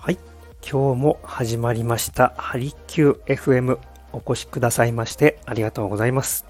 [0.00, 0.18] はい。
[0.62, 2.32] 今日も始まりました。
[2.36, 3.78] ハリキュー FM
[4.12, 6.46] お越しくださいましてありがとうございます。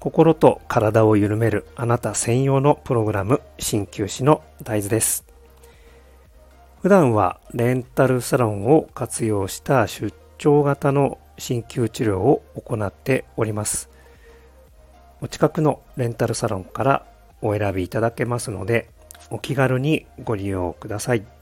[0.00, 5.26] 心と体を緩めるあなた専用のプログラム鍼灸師の大豆です。
[6.80, 13.90] 普段はレンタルサロンを活用した出張型の鍼灸治療を行っております。
[15.20, 17.06] お近くのレンタルサロンから
[17.42, 18.88] お選びいただけますので
[19.30, 21.35] お気軽にご利用ください。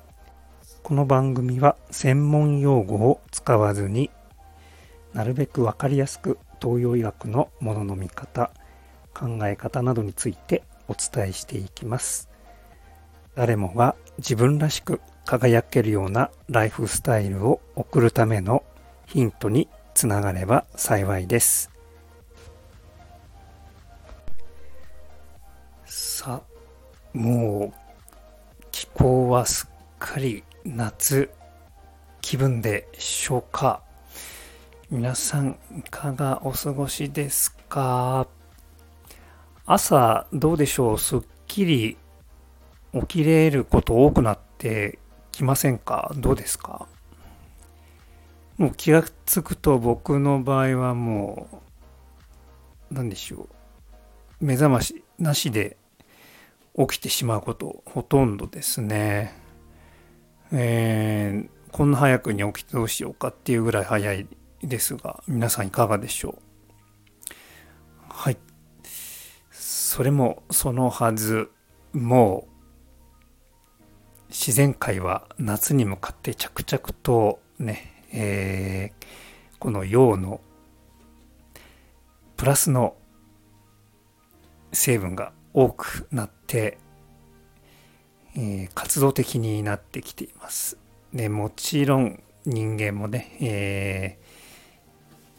[0.85, 4.11] この番組は専門用語を使わずに
[5.15, 8.51] なるべくわかりやすく東洋医学のものの見方、
[9.15, 12.29] 考え方などについてお伝えしていきます。
[13.35, 18.63] 誰もが自分らしく輝けるようなライフスタイルを送るための
[19.07, 21.71] ヒントにつながれば幸いです。
[25.87, 31.31] さあ、もう気候はすっかり夏
[32.23, 33.83] 気分でしょうか？
[34.91, 38.27] 皆さんいかがお過ごしですか？
[39.67, 40.99] 朝どうでしょう？
[40.99, 41.99] すっきり
[42.95, 44.99] 起きれること多くなって
[45.33, 46.13] きませんか？
[46.17, 46.87] どうですか？
[48.57, 51.49] もう気がつくと僕の場合はも
[52.91, 53.49] う何でしょ
[54.41, 54.45] う？
[54.45, 55.77] 目覚ましなしで
[56.79, 59.44] 起きてしまうことほとんどですね。
[60.55, 64.27] えー、こんな早くに起きてどうしようかっていうぐらい早い
[64.63, 66.43] ですが皆さんいかがでしょう？
[68.09, 68.39] はい。
[69.51, 71.51] それもそのはず。
[71.93, 80.41] もう自然界は夏に向かって着々とね、えー、この陽の
[82.37, 82.97] プラスの
[84.73, 86.79] 成分が多くなって、
[88.37, 90.77] えー、活動的になってきています。
[91.13, 94.19] でもちろん人間もね、え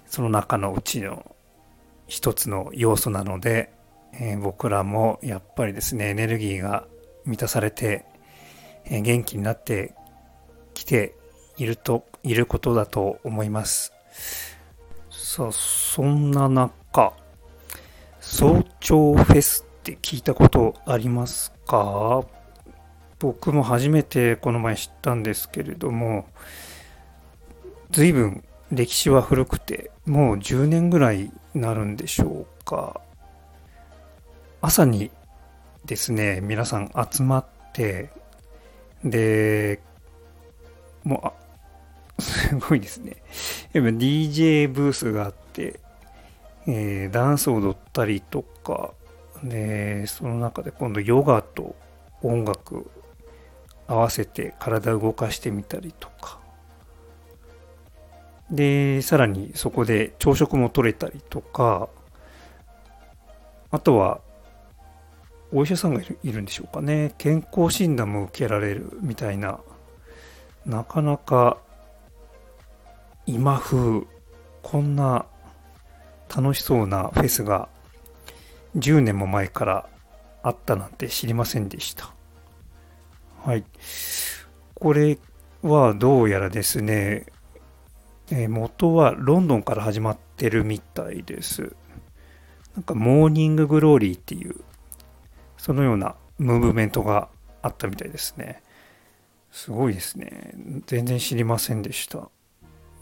[0.08, 1.36] ー、その中のうちの
[2.08, 3.72] 一つの要素なので、
[4.14, 6.88] えー、僕らもやっぱりですねエネルギーが
[7.26, 8.06] 満たされて、
[8.86, 9.94] え、元気になって
[10.74, 11.16] きて
[11.58, 13.94] いるといることだと思います
[15.10, 17.14] さあそんな中
[18.20, 22.24] 早朝フェスって聞いたことありますか？
[23.20, 26.28] 僕も初めてこの前知ったんですけれども
[27.92, 33.00] 随分歴史は古くてもう10年ぐらいになるんでしょうか。
[34.62, 35.12] 朝に
[35.86, 38.10] ですね皆さん集まって
[39.04, 39.80] で
[41.04, 41.34] も
[42.18, 43.18] うすごいですね。
[43.74, 45.80] やっぱ DJ ブースがあって、
[46.68, 48.92] えー、ダンスを踊ったりとか
[49.44, 51.76] でその中で今度ヨガと
[52.24, 52.90] 音楽
[53.88, 56.40] 合わせて体を動かしてみたりとか。
[58.52, 61.90] でさらにそこで朝食も取れたりとか。
[63.72, 64.22] あとは
[65.52, 67.14] お医者さんがいるんでしょうかね。
[67.18, 69.60] 健康診断も受けられるみたいな。
[70.66, 71.58] なかなか
[73.28, 74.02] 今風
[74.64, 75.26] こんな
[76.36, 77.70] 楽しそうなフェスが
[78.76, 79.90] 10年も前から
[80.42, 82.15] あったなんて知りませんでした。
[83.46, 83.64] はい。
[84.74, 85.20] これ
[85.62, 87.28] はどうやらですね、
[88.32, 91.76] えー、元はロンドンから始まってるみたいです。
[92.74, 94.56] なんかモーニンググローリーっていう、
[95.58, 97.30] そのようなムーブメントが
[97.62, 98.64] あったみたいですね。
[99.52, 100.56] すごいですね。
[100.88, 102.18] 全然知りませんでした。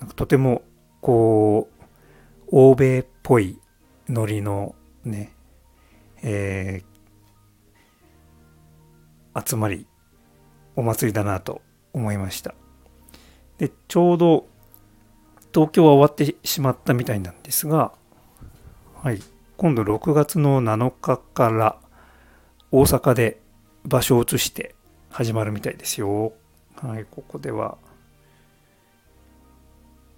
[0.01, 0.61] なんかとても
[0.99, 1.83] こう、
[2.51, 3.61] 欧米っぽい
[4.09, 5.31] ノリのね、
[6.21, 9.87] えー、集まり
[10.75, 11.61] お祭りだなと
[11.93, 12.55] 思いました
[13.57, 14.47] でちょうど
[15.53, 17.93] 東京は終わってしまったみたいなんですが、
[19.03, 19.21] はい、
[19.55, 21.77] 今度6月の7日から
[22.71, 23.39] 大阪で
[23.85, 24.73] 場所を移して
[25.09, 26.33] 始まるみたいですよ。
[26.75, 27.77] はい、ここでは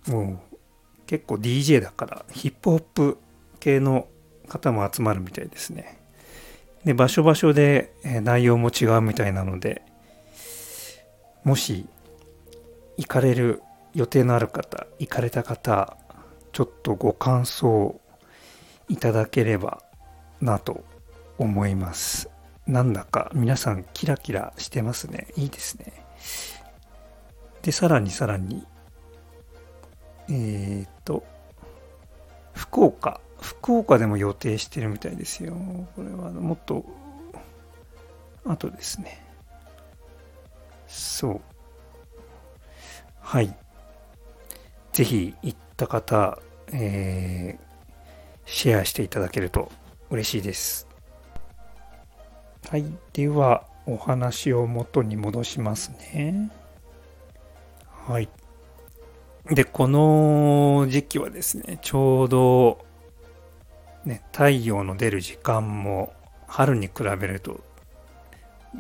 [0.08, 0.58] もう
[1.06, 3.18] 結構 DJ だからヒップホップ
[3.60, 4.08] 系の
[4.48, 6.00] 方も集まるみたいですね。
[6.86, 7.94] で、場所場所で
[8.24, 9.82] 内容も違うみたいなので、
[11.46, 11.88] もし
[12.98, 13.64] 行かれる
[13.94, 15.96] 予定のある方、行かれた方、
[16.52, 18.02] ちょっとご感想
[18.90, 19.82] いただければ
[20.42, 20.84] なと
[21.38, 22.30] 思います。
[22.68, 25.28] なんだか皆さんキラキラしてますね。
[25.38, 25.94] いいですね。
[27.62, 28.66] で、さらにさらに、
[30.28, 31.24] えー、っと、
[32.54, 35.54] 福岡福岡でも予定してるみたいですよ。
[35.96, 36.84] これはもっと、
[38.46, 39.25] あとですね。
[40.88, 41.42] そう。
[43.20, 43.56] はい。
[44.94, 46.40] ぜひ行った方、
[46.72, 47.66] えー、
[48.46, 49.72] シェアしていただけると
[50.10, 50.88] 嬉しいです。
[52.70, 52.86] はい。
[53.14, 56.52] では、お話を元に戻しますね。
[58.08, 58.30] はい。
[59.50, 62.86] で、この時期はですね、ちょうど、
[64.06, 66.14] ね、太陽の出る時間も
[66.48, 67.60] 春に比べると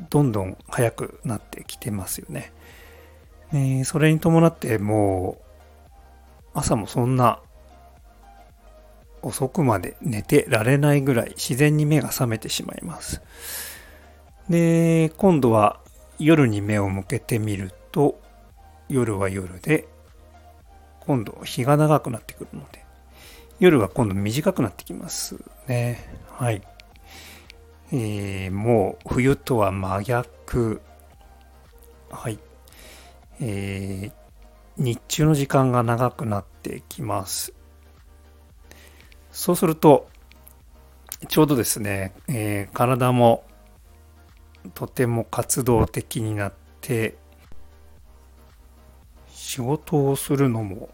[0.09, 2.51] どんどん早くなってきてますよね。
[3.53, 5.45] え、それに伴ってもう
[6.53, 7.39] 朝もそんな
[9.21, 13.21] 遅くまで寝てられないぐらい自然に目が覚めてしまいます。
[14.49, 15.79] で、今度は
[16.19, 18.19] 夜に目を向けてみると
[18.87, 19.87] 夜は夜で
[21.01, 22.85] 今度日が長くなってくるので
[23.59, 25.37] 夜は今度短くなってきます
[25.67, 25.97] ね。
[26.29, 26.61] はい。
[27.97, 30.81] えー、もう冬とは真逆。
[32.09, 32.37] はい。
[33.39, 34.13] えー、
[34.77, 37.53] 日中の時間が長くなってきます。
[39.31, 40.09] そうすると、
[41.29, 43.45] ちょうどですね、えー、体も
[44.73, 47.15] とても活動的になって、
[49.29, 50.89] 仕事をするのも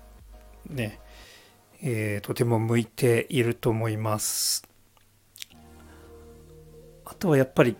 [0.70, 1.00] ね、
[1.82, 4.71] えー、とても向いていると思います。
[7.12, 7.76] あとはやっぱり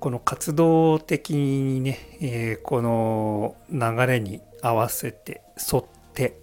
[0.00, 5.40] この活動的にね、えー、この流れに合わせて
[5.72, 6.38] 沿って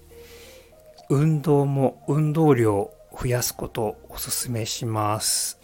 [1.09, 5.59] 運動も運動量を増やすことをお勧めします。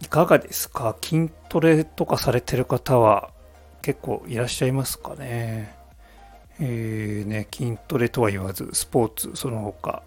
[0.00, 0.94] いかがですか？
[1.02, 3.30] 筋トレとかされてる方は
[3.80, 5.74] 結構いらっしゃいますかね？
[6.60, 10.02] えー、ね、筋トレとは言わず、スポーツ、その他、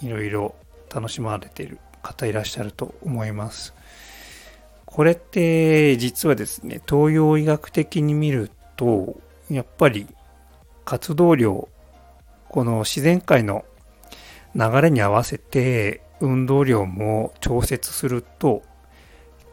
[0.00, 0.54] いろいろ
[0.94, 1.78] 楽しまれてる。
[2.02, 3.74] 方いらっしゃると思います。
[4.86, 10.06] これって実はですね、東洋医学的に見ると、やっぱり
[10.84, 11.68] 活動量、
[12.48, 13.64] この自然界の
[14.54, 18.62] 流れに合わせて運動量も調節すると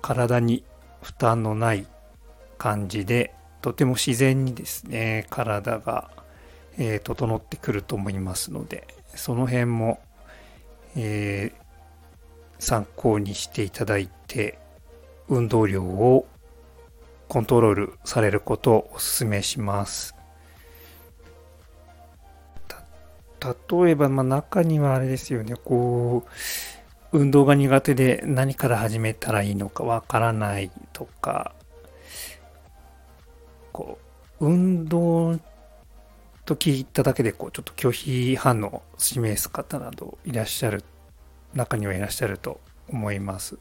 [0.01, 0.63] 体に
[1.03, 1.85] 負担のない
[2.57, 6.09] 感じでとても自然にですね体が
[6.77, 9.99] え、整ってくると思いますので、その辺も、
[10.95, 11.67] えー、
[12.59, 14.59] 参考にしていただいて、
[15.30, 16.27] 運動量を
[17.27, 20.15] コントロールされることをお勧めします。
[23.39, 26.25] 例えば、まあ、中にはあれですよね、こ
[27.12, 31.54] う、運動が苦手で何から始めたらいいのかわからないとか、
[33.71, 34.00] こ
[34.39, 35.39] う、運動
[36.45, 40.83] と聞いただけでこうちょっと拒否反応を示す方などいらっしゃる
[41.57, 43.57] 中にはいらっしゃると思います。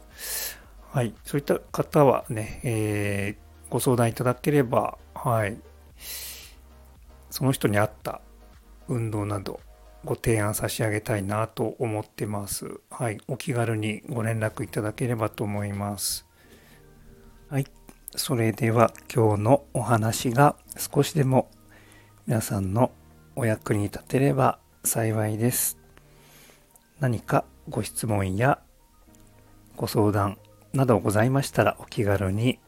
[0.92, 5.58] はい、そういった方はね、えー、ご相談いただければ、はい、
[7.30, 8.20] その人に合った
[8.88, 9.60] 運動など
[10.04, 12.80] ご提案差し上げたいなと思ってます。
[12.90, 16.26] はい、お気軽にご連絡いただければと思います。
[17.48, 17.66] はい、
[18.14, 21.50] それでは今日のお話が少しでも
[22.26, 22.92] 皆さんの
[23.34, 25.76] お役に立てれば幸いです。
[27.00, 28.60] 何かご質問や
[29.76, 30.38] ご相談
[30.72, 32.58] などございましたらお気軽に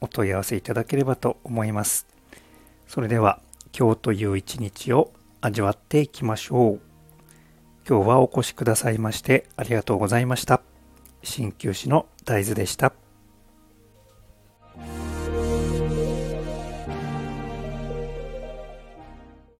[0.00, 2.06] お問い合わせいただければと思います。
[2.86, 3.40] それでは
[3.78, 6.80] 今日という一日を味わっていきましょう。
[7.88, 10.62] 今日はお越しくださいましてありがとうございました。
[11.22, 12.99] 鍼灸師の大豆でした。